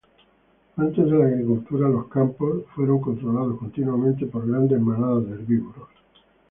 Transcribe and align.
Antes 0.77 1.05
de 1.05 1.11
la 1.15 1.25
agricultura, 1.25 1.87
los 1.87 2.07
campos 2.07 2.63
fueron 2.73 3.01
controlados 3.01 3.59
continuamente 3.59 4.25
por 4.25 4.47
grandes 4.49 4.81
manadas 4.81 5.27
de 5.27 5.33
herbívoros. 5.33 5.89